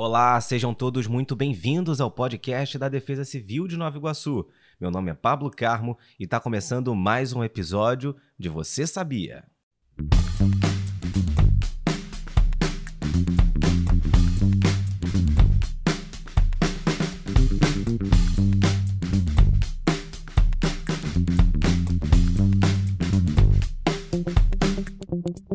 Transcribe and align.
Olá, 0.00 0.40
sejam 0.40 0.72
todos 0.72 1.08
muito 1.08 1.34
bem-vindos 1.34 2.00
ao 2.00 2.08
podcast 2.08 2.78
da 2.78 2.88
Defesa 2.88 3.24
Civil 3.24 3.66
de 3.66 3.76
Nova 3.76 3.98
Iguaçu. 3.98 4.46
Meu 4.80 4.92
nome 4.92 5.10
é 5.10 5.14
Pablo 5.14 5.50
Carmo 5.50 5.98
e 6.20 6.22
está 6.22 6.38
começando 6.38 6.94
mais 6.94 7.32
um 7.32 7.42
episódio 7.42 8.14
de 8.38 8.48
Você 8.48 8.86
Sabia? 8.86 9.42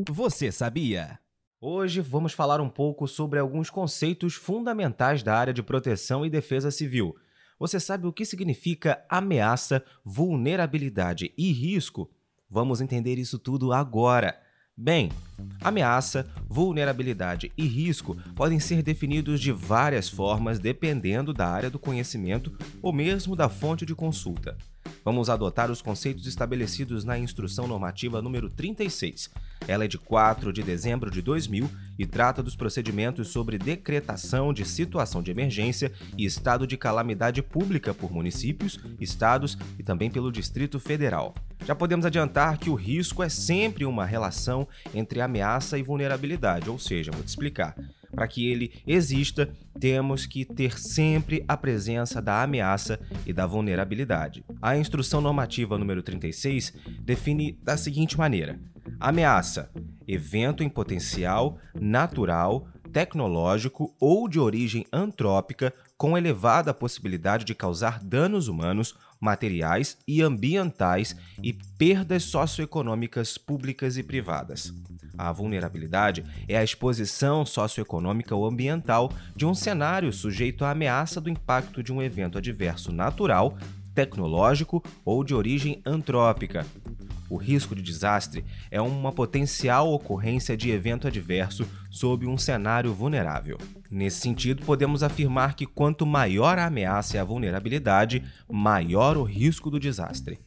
Você 0.09 0.51
sabia? 0.51 1.22
Hoje 1.65 2.01
vamos 2.01 2.33
falar 2.33 2.59
um 2.59 2.67
pouco 2.67 3.07
sobre 3.07 3.39
alguns 3.39 3.69
conceitos 3.69 4.33
fundamentais 4.33 5.23
da 5.23 5.33
área 5.33 5.53
de 5.53 5.63
proteção 5.63 6.25
e 6.25 6.29
defesa 6.29 6.69
civil. 6.69 7.15
Você 7.57 7.79
sabe 7.79 8.05
o 8.05 8.11
que 8.11 8.25
significa 8.25 9.01
ameaça, 9.07 9.81
vulnerabilidade 10.03 11.33
e 11.37 11.53
risco? 11.53 12.11
Vamos 12.49 12.81
entender 12.81 13.17
isso 13.17 13.39
tudo 13.39 13.71
agora. 13.71 14.37
Bem, 14.75 15.09
ameaça, 15.61 16.29
vulnerabilidade 16.49 17.49
e 17.57 17.65
risco 17.65 18.17
podem 18.35 18.59
ser 18.59 18.83
definidos 18.83 19.39
de 19.39 19.53
várias 19.53 20.09
formas 20.09 20.59
dependendo 20.59 21.33
da 21.33 21.47
área 21.47 21.69
do 21.69 21.79
conhecimento 21.79 22.51
ou 22.81 22.91
mesmo 22.91 23.37
da 23.37 23.47
fonte 23.47 23.85
de 23.85 23.95
consulta. 23.95 24.57
Vamos 25.05 25.29
adotar 25.29 25.71
os 25.71 25.81
conceitos 25.81 26.27
estabelecidos 26.27 27.05
na 27.05 27.17
Instrução 27.17 27.67
Normativa 27.67 28.21
número 28.21 28.49
36. 28.49 29.29
Ela 29.67 29.85
é 29.85 29.87
de 29.87 29.97
4 29.97 30.51
de 30.51 30.63
dezembro 30.63 31.09
de 31.09 31.21
2000 31.21 31.69
e 31.97 32.05
trata 32.05 32.41
dos 32.41 32.55
procedimentos 32.55 33.29
sobre 33.29 33.57
decretação 33.57 34.53
de 34.53 34.65
situação 34.65 35.21
de 35.21 35.31
emergência 35.31 35.91
e 36.17 36.25
estado 36.25 36.65
de 36.65 36.77
calamidade 36.77 37.41
pública 37.41 37.93
por 37.93 38.11
municípios, 38.11 38.79
estados 38.99 39.57
e 39.77 39.83
também 39.83 40.09
pelo 40.09 40.31
Distrito 40.31 40.79
Federal. 40.79 41.33
Já 41.65 41.75
podemos 41.75 42.05
adiantar 42.05 42.57
que 42.57 42.69
o 42.69 42.75
risco 42.75 43.23
é 43.23 43.29
sempre 43.29 43.85
uma 43.85 44.05
relação 44.05 44.67
entre 44.93 45.21
ameaça 45.21 45.77
e 45.77 45.83
vulnerabilidade, 45.83 46.69
ou 46.69 46.77
seja, 46.77 47.11
vou 47.11 47.23
te 47.23 47.29
explicar. 47.29 47.75
Para 48.13 48.27
que 48.27 48.47
ele 48.47 48.73
exista, 48.85 49.49
temos 49.79 50.25
que 50.25 50.45
ter 50.45 50.77
sempre 50.77 51.43
a 51.47 51.57
presença 51.57 52.21
da 52.21 52.43
ameaça 52.43 52.99
e 53.25 53.33
da 53.33 53.47
vulnerabilidade. 53.47 54.45
A 54.61 54.77
instrução 54.77 55.19
normativa 55.19 55.79
número 55.79 56.03
36 56.03 56.73
define 57.01 57.57
da 57.63 57.75
seguinte 57.75 58.15
maneira: 58.17 58.59
ameaça, 59.03 59.69
evento 60.07 60.63
em 60.63 60.69
potencial 60.69 61.57
natural, 61.75 62.69
tecnológico 62.93 63.93
ou 63.99 64.29
de 64.29 64.39
origem 64.39 64.85
antrópica 64.93 65.73
com 65.97 66.17
elevada 66.17 66.73
possibilidade 66.73 67.43
de 67.43 67.53
causar 67.53 68.01
danos 68.01 68.47
humanos, 68.47 68.95
materiais 69.19 69.97
e 70.07 70.21
ambientais 70.21 71.17
e 71.41 71.51
perdas 71.77 72.23
socioeconômicas 72.23 73.37
públicas 73.37 73.97
e 73.97 74.03
privadas. 74.03 74.73
A 75.17 75.33
vulnerabilidade 75.33 76.23
é 76.47 76.57
a 76.57 76.63
exposição 76.63 77.45
socioeconômica 77.45 78.33
ou 78.33 78.45
ambiental 78.45 79.11
de 79.35 79.45
um 79.45 79.53
cenário 79.53 80.13
sujeito 80.13 80.63
à 80.63 80.71
ameaça 80.71 81.19
do 81.19 81.29
impacto 81.29 81.83
de 81.83 81.91
um 81.91 82.01
evento 82.01 82.37
adverso 82.37 82.91
natural, 82.91 83.57
tecnológico 83.93 84.81
ou 85.05 85.23
de 85.23 85.35
origem 85.35 85.81
antrópica, 85.85 86.65
o 87.33 87.37
risco 87.37 87.73
de 87.73 87.81
desastre 87.81 88.45
é 88.69 88.79
uma 88.79 89.11
potencial 89.11 89.91
ocorrência 89.91 90.55
de 90.55 90.69
evento 90.69 91.07
adverso 91.07 91.65
sob 91.89 92.27
um 92.27 92.37
cenário 92.37 92.93
vulnerável. 92.93 93.57
Nesse 93.89 94.19
sentido, 94.19 94.63
podemos 94.63 95.01
afirmar 95.01 95.55
que 95.55 95.65
quanto 95.65 96.05
maior 96.05 96.59
a 96.59 96.67
ameaça 96.67 97.17
e 97.17 97.19
a 97.19 97.23
vulnerabilidade, 97.23 98.23
maior 98.47 99.17
o 99.17 99.23
risco 99.23 99.71
do 99.71 99.79
desastre. 99.79 100.39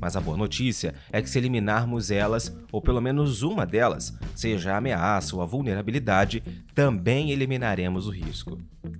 Mas 0.00 0.16
a 0.16 0.20
boa 0.20 0.36
notícia 0.36 0.94
é 1.12 1.22
que 1.22 1.30
se 1.30 1.38
eliminarmos 1.38 2.10
elas, 2.10 2.52
ou 2.72 2.82
pelo 2.82 3.00
menos 3.00 3.42
uma 3.42 3.64
delas, 3.64 4.12
seja 4.34 4.72
a 4.72 4.78
ameaça 4.78 5.36
ou 5.36 5.42
a 5.42 5.46
vulnerabilidade, 5.46 6.42
também 6.74 7.30
eliminaremos 7.30 8.08
o 8.08 8.10
risco. 8.10 8.58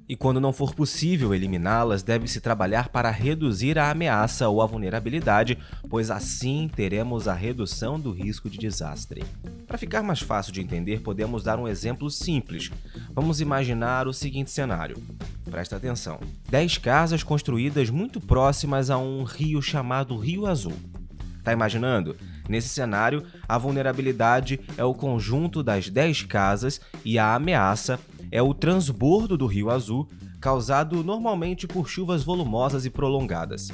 E 0.08 0.16
quando 0.16 0.40
não 0.40 0.52
for 0.52 0.74
possível 0.74 1.34
eliminá-las, 1.34 2.02
deve-se 2.02 2.40
trabalhar 2.40 2.88
para 2.88 3.10
reduzir 3.10 3.78
a 3.78 3.90
ameaça 3.90 4.48
ou 4.48 4.60
a 4.60 4.66
vulnerabilidade, 4.66 5.58
pois 5.88 6.10
assim 6.10 6.68
teremos 6.74 7.28
a 7.28 7.34
redução 7.34 7.98
do 7.98 8.10
risco 8.10 8.50
de 8.50 8.58
desastre. 8.58 9.24
Para 9.66 9.78
ficar 9.78 10.02
mais 10.02 10.20
fácil 10.20 10.52
de 10.52 10.60
entender, 10.60 11.00
podemos 11.00 11.42
dar 11.42 11.58
um 11.58 11.68
exemplo 11.68 12.10
simples. 12.10 12.70
Vamos 13.14 13.40
imaginar 13.40 14.06
o 14.06 14.12
seguinte 14.12 14.50
cenário. 14.50 15.02
Presta 15.50 15.76
atenção: 15.76 16.20
10 16.50 16.78
casas 16.78 17.22
construídas 17.22 17.88
muito 17.88 18.20
próximas 18.20 18.90
a 18.90 18.98
um 18.98 19.22
rio 19.22 19.62
chamado 19.62 20.16
Rio 20.16 20.46
Azul. 20.46 20.74
Tá 21.42 21.52
imaginando? 21.52 22.16
Nesse 22.48 22.69
cenário, 22.69 23.24
a 23.48 23.58
vulnerabilidade 23.58 24.60
é 24.76 24.84
o 24.84 24.94
conjunto 24.94 25.62
das 25.62 25.88
10 25.88 26.22
casas 26.22 26.80
e 27.04 27.19
a 27.19 27.34
ameaça 27.34 27.98
é 28.32 28.41
o 28.41 28.54
transbordo 28.54 29.37
do 29.37 29.47
Rio 29.47 29.70
Azul, 29.70 30.09
causado 30.41 31.04
normalmente 31.04 31.69
por 31.69 31.87
chuvas 31.87 32.25
volumosas 32.25 32.87
e 32.87 32.91
prolongadas. 32.91 33.70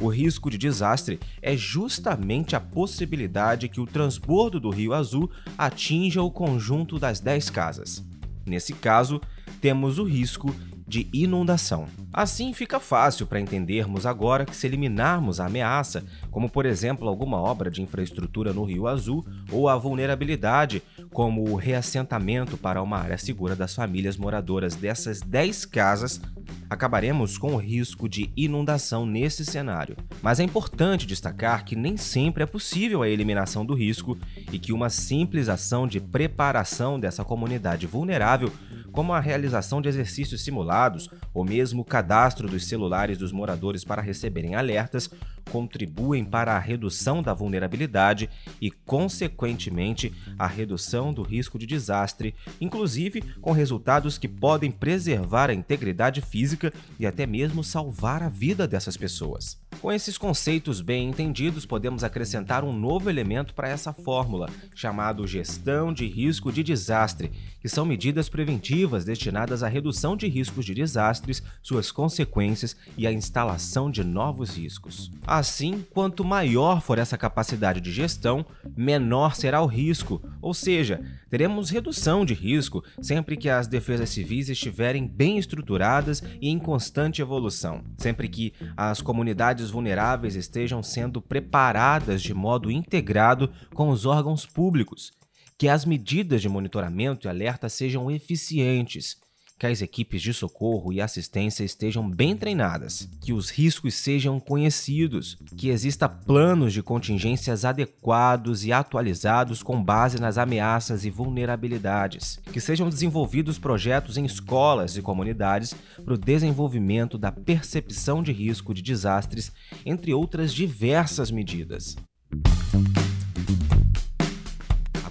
O 0.00 0.08
risco 0.08 0.50
de 0.50 0.58
desastre 0.58 1.20
é 1.40 1.56
justamente 1.56 2.56
a 2.56 2.60
possibilidade 2.60 3.68
que 3.68 3.80
o 3.80 3.86
transbordo 3.86 4.58
do 4.58 4.68
Rio 4.68 4.92
Azul 4.92 5.30
atinja 5.56 6.22
o 6.22 6.30
conjunto 6.30 6.98
das 6.98 7.20
10 7.20 7.50
casas. 7.50 8.04
Nesse 8.44 8.72
caso, 8.72 9.20
temos 9.60 9.98
o 9.98 10.04
risco 10.04 10.52
de 10.90 11.08
inundação. 11.12 11.86
Assim 12.12 12.52
fica 12.52 12.80
fácil 12.80 13.24
para 13.24 13.40
entendermos 13.40 14.04
agora 14.04 14.44
que 14.44 14.56
se 14.56 14.66
eliminarmos 14.66 15.38
a 15.38 15.46
ameaça, 15.46 16.04
como 16.32 16.50
por 16.50 16.66
exemplo 16.66 17.08
alguma 17.08 17.38
obra 17.38 17.70
de 17.70 17.80
infraestrutura 17.80 18.52
no 18.52 18.64
Rio 18.64 18.88
Azul, 18.88 19.24
ou 19.52 19.68
a 19.68 19.76
vulnerabilidade, 19.76 20.82
como 21.12 21.48
o 21.48 21.54
reassentamento 21.54 22.58
para 22.58 22.82
uma 22.82 22.98
área 22.98 23.16
segura 23.16 23.54
das 23.54 23.72
famílias 23.72 24.16
moradoras 24.16 24.74
dessas 24.74 25.20
10 25.20 25.64
casas, 25.66 26.20
acabaremos 26.70 27.36
com 27.36 27.54
o 27.54 27.56
risco 27.56 28.08
de 28.08 28.30
inundação 28.36 29.04
nesse 29.04 29.44
cenário. 29.44 29.96
Mas 30.22 30.38
é 30.38 30.44
importante 30.44 31.04
destacar 31.04 31.64
que 31.64 31.74
nem 31.74 31.96
sempre 31.96 32.44
é 32.44 32.46
possível 32.46 33.02
a 33.02 33.08
eliminação 33.08 33.66
do 33.66 33.74
risco 33.74 34.16
e 34.52 34.58
que 34.58 34.72
uma 34.72 34.88
simples 34.88 35.48
ação 35.48 35.88
de 35.88 35.98
preparação 35.98 36.98
dessa 36.98 37.24
comunidade 37.24 37.88
vulnerável 37.88 38.52
como 38.92 39.12
a 39.12 39.20
realização 39.20 39.80
de 39.82 39.88
exercícios 39.88 40.42
simulados 40.42 41.08
ou 41.34 41.44
mesmo 41.44 41.82
o 41.82 41.84
cadastro 41.84 42.48
dos 42.48 42.66
celulares 42.66 43.18
dos 43.18 43.32
moradores 43.32 43.84
para 43.84 44.02
receberem 44.02 44.54
alertas, 44.54 45.10
contribuem 45.50 46.24
para 46.24 46.56
a 46.56 46.58
redução 46.58 47.22
da 47.22 47.34
vulnerabilidade 47.34 48.30
e, 48.60 48.70
consequentemente, 48.70 50.12
a 50.38 50.46
redução 50.46 51.12
do 51.12 51.22
risco 51.22 51.58
de 51.58 51.66
desastre, 51.66 52.34
inclusive 52.60 53.22
com 53.40 53.52
resultados 53.52 54.16
que 54.16 54.28
podem 54.28 54.70
preservar 54.70 55.50
a 55.50 55.54
integridade 55.54 56.20
física 56.20 56.72
e 56.98 57.06
até 57.06 57.26
mesmo 57.26 57.64
salvar 57.64 58.22
a 58.22 58.28
vida 58.28 58.66
dessas 58.66 58.96
pessoas. 58.96 59.60
Com 59.80 59.90
esses 59.90 60.18
conceitos 60.18 60.82
bem 60.82 61.08
entendidos, 61.08 61.64
podemos 61.64 62.04
acrescentar 62.04 62.64
um 62.64 62.72
novo 62.72 63.08
elemento 63.08 63.54
para 63.54 63.68
essa 63.68 63.94
fórmula, 63.94 64.50
chamado 64.74 65.26
gestão 65.26 65.90
de 65.90 66.06
risco 66.06 66.52
de 66.52 66.62
desastre, 66.62 67.32
que 67.62 67.68
são 67.68 67.86
medidas 67.86 68.28
preventivas 68.28 69.06
destinadas 69.06 69.62
à 69.62 69.68
redução 69.68 70.18
de 70.18 70.28
riscos 70.28 70.66
de 70.66 70.74
desastres, 70.74 71.42
suas 71.62 71.90
consequências 71.90 72.76
e 72.96 73.06
a 73.06 73.12
instalação 73.12 73.90
de 73.90 74.04
novos 74.04 74.54
riscos. 74.54 75.10
Assim, 75.40 75.86
quanto 75.88 76.22
maior 76.22 76.82
for 76.82 76.98
essa 76.98 77.16
capacidade 77.16 77.80
de 77.80 77.90
gestão, 77.90 78.44
menor 78.76 79.34
será 79.34 79.62
o 79.62 79.66
risco, 79.66 80.20
ou 80.42 80.52
seja, 80.52 81.00
teremos 81.30 81.70
redução 81.70 82.26
de 82.26 82.34
risco 82.34 82.84
sempre 83.00 83.38
que 83.38 83.48
as 83.48 83.66
defesas 83.66 84.10
civis 84.10 84.50
estiverem 84.50 85.08
bem 85.08 85.38
estruturadas 85.38 86.22
e 86.42 86.50
em 86.50 86.58
constante 86.58 87.22
evolução, 87.22 87.82
sempre 87.96 88.28
que 88.28 88.52
as 88.76 89.00
comunidades 89.00 89.70
vulneráveis 89.70 90.36
estejam 90.36 90.82
sendo 90.82 91.22
preparadas 91.22 92.20
de 92.20 92.34
modo 92.34 92.70
integrado 92.70 93.50
com 93.72 93.88
os 93.88 94.04
órgãos 94.04 94.44
públicos, 94.44 95.10
que 95.56 95.68
as 95.68 95.86
medidas 95.86 96.42
de 96.42 96.50
monitoramento 96.50 97.26
e 97.26 97.30
alerta 97.30 97.66
sejam 97.70 98.10
eficientes, 98.10 99.16
que 99.60 99.66
as 99.66 99.82
equipes 99.82 100.22
de 100.22 100.32
socorro 100.32 100.90
e 100.90 101.02
assistência 101.02 101.62
estejam 101.62 102.08
bem 102.08 102.34
treinadas, 102.34 103.06
que 103.20 103.30
os 103.30 103.50
riscos 103.50 103.92
sejam 103.94 104.40
conhecidos, 104.40 105.36
que 105.54 105.68
exista 105.68 106.08
planos 106.08 106.72
de 106.72 106.82
contingências 106.82 107.66
adequados 107.66 108.64
e 108.64 108.72
atualizados 108.72 109.62
com 109.62 109.84
base 109.84 110.18
nas 110.18 110.38
ameaças 110.38 111.04
e 111.04 111.10
vulnerabilidades, 111.10 112.40
que 112.50 112.58
sejam 112.58 112.88
desenvolvidos 112.88 113.58
projetos 113.58 114.16
em 114.16 114.24
escolas 114.24 114.96
e 114.96 115.02
comunidades 115.02 115.74
para 116.02 116.14
o 116.14 116.18
desenvolvimento 116.18 117.18
da 117.18 117.30
percepção 117.30 118.22
de 118.22 118.32
risco 118.32 118.72
de 118.72 118.80
desastres, 118.80 119.52
entre 119.84 120.14
outras 120.14 120.54
diversas 120.54 121.30
medidas. 121.30 121.98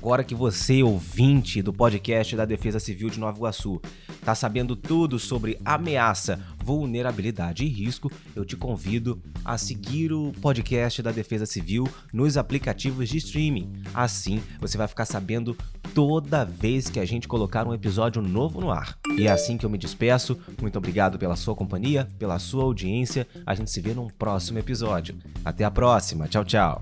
Agora 0.10 0.24
que 0.24 0.34
você, 0.34 0.82
ouvinte 0.82 1.62
do 1.62 1.72
podcast 1.72 2.36
da 2.36 2.44
Defesa 2.44 2.80
Civil 2.80 3.12
de 3.12 3.20
Nova 3.20 3.38
Iguaçu, 3.38 3.80
está 4.10 4.34
sabendo 4.34 4.76
tudo 4.76 5.20
sobre 5.20 5.60
ameaça, 5.64 6.40
vulnerabilidade 6.64 7.64
e 7.64 7.68
risco, 7.68 8.12
eu 8.36 8.44
te 8.44 8.58
convido 8.58 9.22
a 9.46 9.56
seguir 9.56 10.12
o 10.12 10.34
podcast 10.42 11.04
da 11.04 11.12
Defesa 11.12 11.46
Civil 11.46 11.88
nos 12.12 12.38
aplicativos 12.38 13.08
de 13.08 13.18
streaming. 13.18 13.84
Assim, 13.94 14.42
você 14.60 14.80
vai 14.80 14.88
ficar 14.88 15.06
sabendo 15.06 15.56
toda 15.94 16.44
vez 16.44 16.90
que 16.90 17.00
a 17.00 17.06
gente 17.06 17.28
colocar 17.28 17.68
um 17.68 17.74
episódio 17.76 18.20
novo 18.20 18.60
no 18.60 18.72
ar. 18.72 18.98
E 19.16 19.28
é 19.28 19.32
assim 19.32 19.60
que 19.60 19.66
eu 19.68 19.70
me 19.70 19.78
despeço. 19.78 20.40
Muito 20.60 20.80
obrigado 20.80 21.20
pela 21.20 21.36
sua 21.36 21.54
companhia, 21.54 22.08
pela 22.18 22.40
sua 22.40 22.64
audiência. 22.64 23.28
A 23.46 23.54
gente 23.54 23.70
se 23.70 23.80
vê 23.80 23.94
num 23.94 24.08
próximo 24.08 24.58
episódio. 24.58 25.16
Até 25.46 25.64
a 25.64 25.70
próxima. 25.70 26.28
Tchau, 26.28 26.44
tchau. 26.44 26.82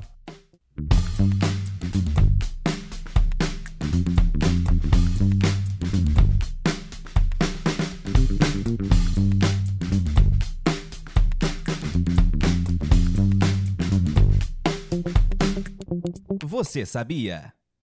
Você 16.57 16.87
sabia? 16.87 17.53